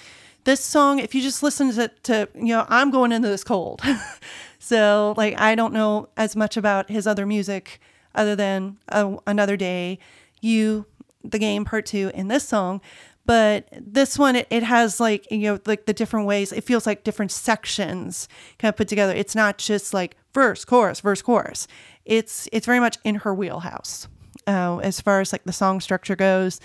this 0.44 0.60
song, 0.60 0.98
if 0.98 1.14
you 1.14 1.22
just 1.22 1.44
listen 1.44 1.72
to, 1.74 1.92
to 2.02 2.28
you 2.34 2.48
know, 2.48 2.66
I'm 2.68 2.90
going 2.90 3.12
into 3.12 3.28
this 3.28 3.44
cold, 3.44 3.84
so 4.58 5.14
like 5.16 5.40
I 5.40 5.54
don't 5.54 5.72
know 5.72 6.10
as 6.18 6.36
much 6.36 6.58
about 6.58 6.90
his 6.90 7.06
other 7.06 7.28
music 7.28 7.80
other 8.16 8.36
than 8.36 8.78
uh, 8.90 9.18
another 9.28 9.56
day, 9.56 10.00
you, 10.42 10.88
the 11.24 11.38
game 11.38 11.64
part 11.64 11.86
two, 11.86 12.10
and 12.16 12.32
this 12.32 12.48
song 12.48 12.82
but 13.28 13.68
this 13.72 14.18
one 14.18 14.38
it, 14.38 14.48
it 14.50 14.64
has 14.64 15.00
like 15.00 15.30
you 15.30 15.40
know 15.40 15.60
like 15.68 15.86
the 15.86 15.94
different 15.94 16.26
ways. 16.26 16.52
It 16.52 16.64
feels 16.64 16.88
like 16.88 17.04
different 17.04 17.32
sections 17.32 18.28
kind 18.58 18.70
of 18.70 18.78
put 18.78 18.88
together. 18.88 19.14
It's 19.14 19.36
not 19.36 19.60
just 19.60 19.94
like 19.94 20.16
verse 20.34 20.66
chorus 20.66 21.02
verse 21.02 21.22
chorus. 21.22 21.68
It's 22.06 22.48
it's 22.52 22.66
very 22.66 22.80
much 22.80 22.98
in 23.04 23.16
her 23.16 23.34
wheelhouse 23.36 24.08
uh, 24.48 24.78
as 24.78 25.02
far 25.02 25.20
as 25.20 25.32
like 25.34 25.44
the 25.44 25.54
song 25.54 25.82
structure 25.82 26.16
goes. 26.16 26.60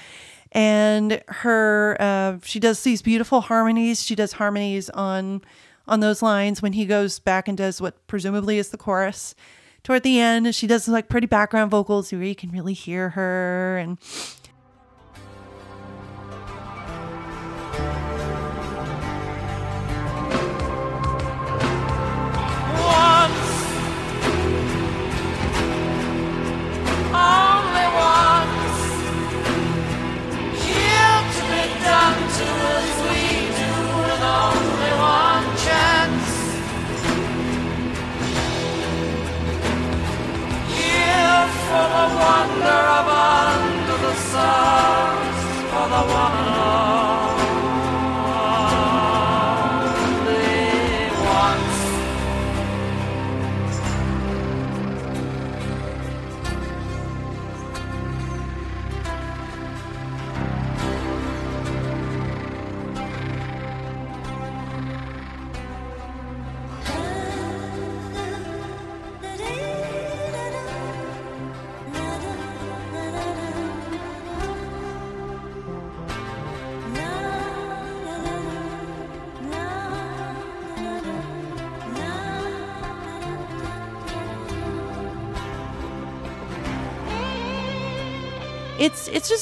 And 0.53 1.23
her 1.29 1.97
uh, 1.99 2.39
she 2.45 2.61
does 2.61 2.83
these 2.83 3.03
beautiful 3.03 3.41
harmonies. 3.43 4.03
She 4.03 4.15
does 4.15 4.33
harmonies 4.33 4.89
on 4.91 5.43
on 5.89 5.99
those 5.99 6.23
lines 6.23 6.63
when 6.63 6.75
he 6.75 6.87
goes 6.87 7.19
back 7.19 7.49
and 7.49 7.59
does 7.59 7.81
what 7.81 8.07
presumably 8.07 8.57
is 8.57 8.69
the 8.69 8.79
chorus 8.79 9.35
toward 9.83 10.05
the 10.05 10.21
end. 10.21 10.55
She 10.55 10.69
does 10.69 10.87
like 10.87 11.09
pretty 11.09 11.27
background 11.27 11.73
vocals 11.73 12.13
where 12.13 12.23
you 12.23 12.37
can 12.37 12.53
really 12.53 12.75
hear 12.75 13.11
her 13.11 13.79
and 13.79 13.99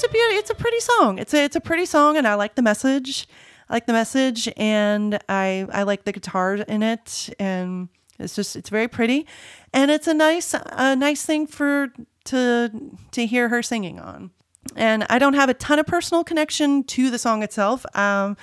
just 0.00 0.10
a 0.10 0.12
beauty. 0.12 0.34
It's 0.36 0.50
a 0.50 0.54
pretty 0.54 0.80
song. 0.80 1.18
It's 1.18 1.34
a 1.34 1.44
it's 1.44 1.56
a 1.56 1.60
pretty 1.60 1.84
song, 1.84 2.16
and 2.16 2.26
I 2.26 2.34
like 2.34 2.54
the 2.54 2.62
message. 2.62 3.28
I 3.68 3.74
like 3.74 3.86
the 3.86 3.92
message, 3.92 4.48
and 4.56 5.18
I 5.28 5.66
I 5.72 5.82
like 5.82 6.04
the 6.04 6.12
guitar 6.12 6.54
in 6.54 6.82
it, 6.82 7.28
and 7.38 7.88
it's 8.18 8.34
just 8.34 8.56
it's 8.56 8.70
very 8.70 8.88
pretty, 8.88 9.26
and 9.72 9.90
it's 9.90 10.06
a 10.06 10.14
nice 10.14 10.54
a 10.54 10.96
nice 10.96 11.24
thing 11.24 11.46
for 11.46 11.88
to 12.24 12.70
to 13.10 13.26
hear 13.26 13.48
her 13.48 13.62
singing 13.62 14.00
on. 14.00 14.30
And 14.76 15.06
I 15.10 15.18
don't 15.18 15.34
have 15.34 15.48
a 15.48 15.54
ton 15.54 15.78
of 15.78 15.86
personal 15.86 16.24
connection 16.24 16.84
to 16.84 17.10
the 17.10 17.18
song 17.18 17.42
itself. 17.42 17.84
Um, 17.94 18.36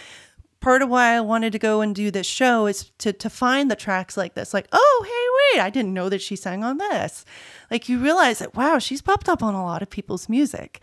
part 0.59 0.81
of 0.81 0.89
why 0.89 1.15
I 1.15 1.21
wanted 1.21 1.53
to 1.53 1.59
go 1.59 1.81
and 1.81 1.95
do 1.95 2.11
this 2.11 2.27
show 2.27 2.67
is 2.67 2.91
to 2.99 3.13
to 3.13 3.29
find 3.29 3.71
the 3.71 3.75
tracks 3.75 4.15
like 4.15 4.35
this. 4.35 4.53
Like, 4.53 4.67
oh, 4.71 5.05
hey, 5.05 5.57
wait, 5.57 5.63
I 5.63 5.71
didn't 5.71 5.93
know 5.93 6.09
that 6.09 6.21
she 6.21 6.35
sang 6.35 6.63
on 6.63 6.77
this. 6.77 7.25
Like 7.71 7.89
you 7.89 7.97
realize 7.97 8.39
that 8.39 8.55
wow, 8.55 8.77
she's 8.77 9.01
popped 9.01 9.27
up 9.27 9.41
on 9.41 9.55
a 9.55 9.63
lot 9.63 9.81
of 9.81 9.89
people's 9.89 10.29
music. 10.29 10.81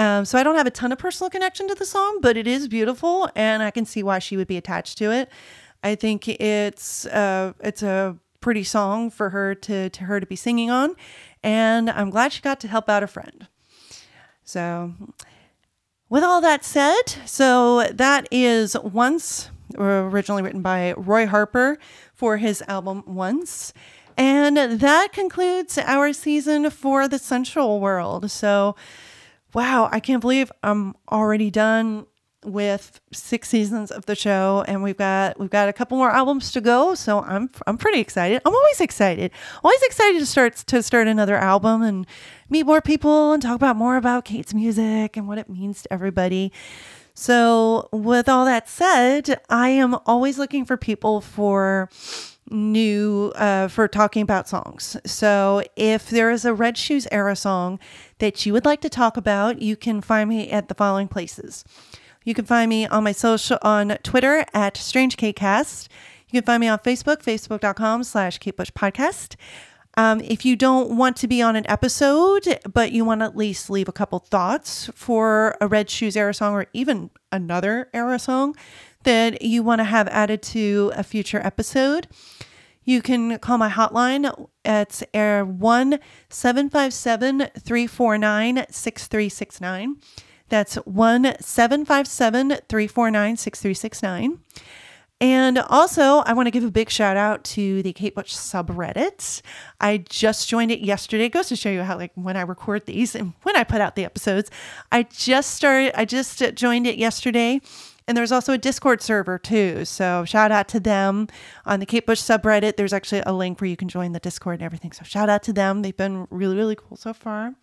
Um, 0.00 0.24
so 0.24 0.38
I 0.38 0.42
don't 0.42 0.54
have 0.54 0.66
a 0.66 0.70
ton 0.70 0.92
of 0.92 0.98
personal 0.98 1.28
connection 1.28 1.68
to 1.68 1.74
the 1.74 1.84
song, 1.84 2.20
but 2.22 2.38
it 2.38 2.46
is 2.46 2.68
beautiful, 2.68 3.28
and 3.36 3.62
I 3.62 3.70
can 3.70 3.84
see 3.84 4.02
why 4.02 4.18
she 4.18 4.34
would 4.34 4.46
be 4.46 4.56
attached 4.56 4.96
to 4.96 5.10
it. 5.10 5.28
I 5.84 5.94
think 5.94 6.26
it's 6.26 7.04
uh, 7.04 7.52
it's 7.60 7.82
a 7.82 8.16
pretty 8.40 8.64
song 8.64 9.10
for 9.10 9.28
her 9.28 9.54
to 9.56 9.90
to 9.90 10.04
her 10.04 10.18
to 10.18 10.24
be 10.24 10.36
singing 10.36 10.70
on, 10.70 10.96
and 11.42 11.90
I'm 11.90 12.08
glad 12.08 12.32
she 12.32 12.40
got 12.40 12.60
to 12.60 12.68
help 12.68 12.88
out 12.88 13.02
a 13.02 13.06
friend. 13.06 13.46
So 14.42 14.94
with 16.08 16.24
all 16.24 16.40
that 16.40 16.64
said, 16.64 17.02
so 17.26 17.84
that 17.92 18.26
is 18.30 18.78
Once, 18.78 19.50
originally 19.76 20.42
written 20.42 20.62
by 20.62 20.94
Roy 20.96 21.26
Harper 21.26 21.78
for 22.14 22.38
his 22.38 22.62
album 22.66 23.02
Once. 23.06 23.74
And 24.16 24.56
that 24.56 25.12
concludes 25.12 25.78
our 25.78 26.14
season 26.14 26.70
for 26.70 27.06
the 27.06 27.18
Sensual 27.18 27.80
World. 27.80 28.30
So, 28.30 28.76
wow, 29.54 29.88
I 29.90 30.00
can't 30.00 30.20
believe 30.20 30.52
I'm 30.62 30.94
already 31.10 31.50
done 31.50 32.06
with 32.44 33.00
six 33.12 33.48
seasons 33.48 33.90
of 33.90 34.06
the 34.06 34.14
show 34.14 34.64
and 34.66 34.82
we've 34.82 34.96
got 34.96 35.38
we've 35.38 35.50
got 35.50 35.68
a 35.68 35.74
couple 35.74 35.98
more 35.98 36.10
albums 36.10 36.52
to 36.52 36.60
go 36.60 36.94
so 36.94 37.20
i'm 37.20 37.50
i'm 37.66 37.76
pretty 37.76 38.00
excited. 38.00 38.40
I'm 38.46 38.54
always 38.54 38.80
excited. 38.80 39.30
Always 39.62 39.82
excited 39.82 40.18
to 40.20 40.26
start 40.26 40.56
to 40.56 40.82
start 40.82 41.06
another 41.06 41.36
album 41.36 41.82
and 41.82 42.06
meet 42.48 42.64
more 42.64 42.80
people 42.80 43.32
and 43.32 43.42
talk 43.42 43.56
about 43.56 43.76
more 43.76 43.96
about 43.96 44.24
kate's 44.24 44.54
music 44.54 45.18
and 45.18 45.28
what 45.28 45.36
it 45.36 45.50
means 45.50 45.82
to 45.82 45.92
everybody. 45.92 46.50
So 47.12 47.90
with 47.92 48.28
all 48.28 48.46
that 48.46 48.68
said 48.70 49.40
i 49.50 49.68
am 49.68 49.98
always 50.06 50.38
looking 50.38 50.64
for 50.64 50.78
people 50.78 51.20
for 51.20 51.90
new 52.50 53.32
uh, 53.36 53.68
for 53.68 53.86
talking 53.86 54.22
about 54.22 54.48
songs. 54.48 54.96
So 55.06 55.62
if 55.76 56.10
there 56.10 56.30
is 56.30 56.44
a 56.44 56.54
Red 56.54 56.76
Shoes 56.76 57.06
era 57.10 57.36
song 57.36 57.78
that 58.20 58.46
you 58.46 58.52
would 58.52 58.64
like 58.64 58.80
to 58.82 58.88
talk 58.88 59.16
about, 59.16 59.60
you 59.60 59.76
can 59.76 60.00
find 60.00 60.28
me 60.28 60.50
at 60.50 60.68
the 60.68 60.74
following 60.74 61.08
places. 61.08 61.64
You 62.24 62.34
can 62.34 62.44
find 62.44 62.68
me 62.68 62.86
on 62.86 63.04
my 63.04 63.12
social 63.12 63.58
on 63.62 63.98
Twitter 64.02 64.44
at 64.54 64.74
StrangeKCast. 64.74 65.88
You 66.28 66.40
can 66.40 66.46
find 66.46 66.60
me 66.60 66.68
on 66.68 66.78
Facebook, 66.78 67.22
facebook.com 67.22 68.04
slash 68.04 68.38
Kate 68.38 68.56
Bush 68.56 68.70
Podcast. 68.70 69.36
Um, 69.96 70.20
if 70.20 70.44
you 70.44 70.54
don't 70.54 70.96
want 70.96 71.16
to 71.16 71.26
be 71.26 71.42
on 71.42 71.56
an 71.56 71.68
episode, 71.68 72.60
but 72.72 72.92
you 72.92 73.04
want 73.04 73.22
to 73.22 73.24
at 73.24 73.36
least 73.36 73.68
leave 73.68 73.88
a 73.88 73.92
couple 73.92 74.20
thoughts 74.20 74.88
for 74.94 75.56
a 75.60 75.66
Red 75.66 75.90
Shoes 75.90 76.16
era 76.16 76.32
song 76.32 76.54
or 76.54 76.66
even 76.72 77.10
another 77.32 77.88
era 77.92 78.18
song 78.18 78.54
that 79.02 79.42
you 79.42 79.62
want 79.62 79.80
to 79.80 79.84
have 79.84 80.06
added 80.08 80.42
to 80.42 80.92
a 80.94 81.02
future 81.02 81.40
episode, 81.42 82.06
you 82.84 83.02
can 83.02 83.38
call 83.38 83.58
my 83.58 83.68
hotline. 83.68 84.48
It's 84.64 85.02
air 85.14 85.44
1 85.44 85.98
757 86.28 87.38
349 87.58 88.66
6369. 88.70 89.96
That's 90.48 90.74
1 90.76 91.36
757 91.40 92.48
349 92.68 93.36
6369. 93.36 94.40
And 95.22 95.58
also, 95.58 96.20
I 96.20 96.32
want 96.32 96.46
to 96.46 96.50
give 96.50 96.64
a 96.64 96.70
big 96.70 96.88
shout 96.88 97.18
out 97.18 97.44
to 97.44 97.82
the 97.82 97.92
Kate 97.92 98.14
Bush 98.14 98.34
subreddit. 98.34 99.42
I 99.78 99.98
just 99.98 100.48
joined 100.48 100.70
it 100.70 100.80
yesterday. 100.80 101.26
It 101.26 101.32
goes 101.32 101.48
to 101.48 101.56
show 101.56 101.68
you 101.68 101.82
how, 101.82 101.98
like, 101.98 102.12
when 102.14 102.38
I 102.38 102.40
record 102.40 102.86
these 102.86 103.14
and 103.14 103.34
when 103.42 103.54
I 103.54 103.62
put 103.62 103.82
out 103.82 103.96
the 103.96 104.04
episodes, 104.06 104.50
I 104.90 105.02
just 105.02 105.50
started, 105.50 105.92
I 105.94 106.06
just 106.06 106.42
joined 106.54 106.86
it 106.86 106.96
yesterday. 106.96 107.60
And 108.10 108.16
there's 108.16 108.32
also 108.32 108.52
a 108.52 108.58
Discord 108.58 109.02
server 109.02 109.38
too. 109.38 109.84
So 109.84 110.24
shout 110.24 110.50
out 110.50 110.66
to 110.70 110.80
them 110.80 111.28
on 111.64 111.78
the 111.78 111.86
Kate 111.86 112.06
Bush 112.06 112.20
subreddit. 112.20 112.76
There's 112.76 112.92
actually 112.92 113.22
a 113.24 113.32
link 113.32 113.60
where 113.60 113.70
you 113.70 113.76
can 113.76 113.88
join 113.88 114.10
the 114.10 114.18
Discord 114.18 114.54
and 114.54 114.64
everything. 114.64 114.90
So 114.90 115.04
shout 115.04 115.28
out 115.28 115.44
to 115.44 115.52
them. 115.52 115.82
They've 115.82 115.96
been 115.96 116.26
really, 116.28 116.56
really 116.56 116.74
cool 116.74 116.96
so 116.96 117.14
far. 117.14 117.54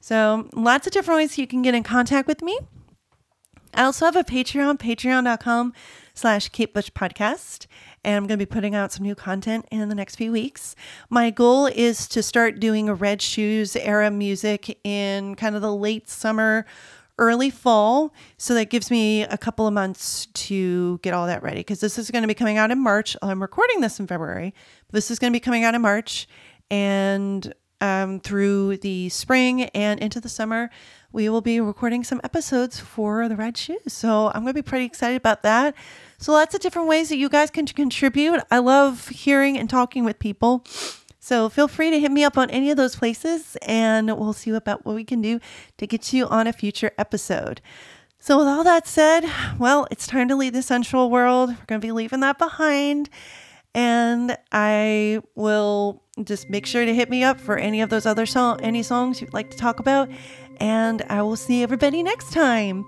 So 0.00 0.48
lots 0.54 0.86
of 0.86 0.94
different 0.94 1.18
ways 1.18 1.36
you 1.36 1.46
can 1.46 1.60
get 1.60 1.74
in 1.74 1.82
contact 1.82 2.26
with 2.26 2.40
me. 2.40 2.58
I 3.74 3.82
also 3.82 4.06
have 4.06 4.16
a 4.16 4.24
Patreon, 4.24 4.78
patreon.com 4.78 5.74
slash 6.14 6.48
Kate 6.48 6.72
Bush 6.72 6.90
podcast. 6.92 7.66
And 8.02 8.16
I'm 8.16 8.22
going 8.26 8.38
to 8.38 8.46
be 8.46 8.50
putting 8.50 8.74
out 8.74 8.92
some 8.92 9.02
new 9.02 9.14
content 9.14 9.66
in 9.70 9.90
the 9.90 9.94
next 9.94 10.16
few 10.16 10.32
weeks. 10.32 10.74
My 11.10 11.28
goal 11.28 11.66
is 11.66 12.08
to 12.08 12.22
start 12.22 12.60
doing 12.60 12.88
a 12.88 12.94
Red 12.94 13.20
Shoes 13.20 13.76
era 13.76 14.10
music 14.10 14.78
in 14.84 15.34
kind 15.34 15.54
of 15.54 15.60
the 15.60 15.74
late 15.74 16.08
summer, 16.08 16.64
early 17.18 17.50
fall. 17.50 18.12
So 18.36 18.54
that 18.54 18.70
gives 18.70 18.90
me 18.90 19.22
a 19.22 19.38
couple 19.38 19.66
of 19.66 19.72
months 19.72 20.26
to 20.26 20.98
get 20.98 21.14
all 21.14 21.26
that 21.26 21.42
ready 21.42 21.60
because 21.60 21.80
this 21.80 21.98
is 21.98 22.10
going 22.10 22.22
to 22.22 22.28
be 22.28 22.34
coming 22.34 22.58
out 22.58 22.70
in 22.70 22.78
March. 22.78 23.16
I'm 23.22 23.40
recording 23.40 23.80
this 23.80 23.98
in 23.98 24.06
February. 24.06 24.54
This 24.92 25.10
is 25.10 25.18
going 25.18 25.32
to 25.32 25.36
be 25.36 25.40
coming 25.40 25.64
out 25.64 25.74
in 25.74 25.82
March. 25.82 26.28
And 26.70 27.52
um, 27.80 28.20
through 28.20 28.78
the 28.78 29.08
spring 29.08 29.64
and 29.64 30.00
into 30.00 30.20
the 30.20 30.28
summer, 30.28 30.70
we 31.12 31.28
will 31.28 31.40
be 31.40 31.60
recording 31.60 32.04
some 32.04 32.20
episodes 32.24 32.80
for 32.80 33.28
the 33.28 33.36
Red 33.36 33.56
Shoes. 33.56 33.92
So 33.92 34.28
I'm 34.28 34.42
going 34.42 34.48
to 34.48 34.54
be 34.54 34.62
pretty 34.62 34.84
excited 34.84 35.16
about 35.16 35.42
that. 35.42 35.74
So 36.18 36.32
lots 36.32 36.54
of 36.54 36.60
different 36.60 36.88
ways 36.88 37.08
that 37.10 37.16
you 37.16 37.28
guys 37.28 37.50
can 37.50 37.66
contribute. 37.66 38.40
I 38.50 38.58
love 38.58 39.08
hearing 39.08 39.58
and 39.58 39.68
talking 39.68 40.04
with 40.04 40.18
people. 40.18 40.64
So 41.26 41.48
feel 41.48 41.66
free 41.66 41.90
to 41.90 41.98
hit 41.98 42.12
me 42.12 42.22
up 42.22 42.38
on 42.38 42.50
any 42.50 42.70
of 42.70 42.76
those 42.76 42.94
places 42.94 43.56
and 43.62 44.16
we'll 44.16 44.32
see 44.32 44.52
about 44.52 44.86
what 44.86 44.94
we 44.94 45.02
can 45.02 45.20
do 45.20 45.40
to 45.76 45.84
get 45.84 46.12
you 46.12 46.28
on 46.28 46.46
a 46.46 46.52
future 46.52 46.92
episode. 46.98 47.60
So 48.20 48.38
with 48.38 48.46
all 48.46 48.62
that 48.62 48.86
said, 48.86 49.24
well, 49.58 49.88
it's 49.90 50.06
time 50.06 50.28
to 50.28 50.36
leave 50.36 50.52
the 50.52 50.62
sensual 50.62 51.10
world. 51.10 51.48
We're 51.48 51.66
going 51.66 51.80
to 51.80 51.84
be 51.84 51.90
leaving 51.90 52.20
that 52.20 52.38
behind. 52.38 53.10
And 53.74 54.38
I 54.52 55.20
will 55.34 56.04
just 56.22 56.48
make 56.48 56.64
sure 56.64 56.84
to 56.84 56.94
hit 56.94 57.10
me 57.10 57.24
up 57.24 57.40
for 57.40 57.58
any 57.58 57.80
of 57.80 57.90
those 57.90 58.06
other 58.06 58.24
song 58.24 58.60
any 58.62 58.84
songs 58.84 59.20
you'd 59.20 59.34
like 59.34 59.50
to 59.50 59.56
talk 59.56 59.80
about. 59.80 60.08
And 60.58 61.02
I 61.08 61.22
will 61.22 61.34
see 61.34 61.64
everybody 61.64 62.04
next 62.04 62.32
time. 62.32 62.84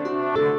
Bye. 0.00 0.58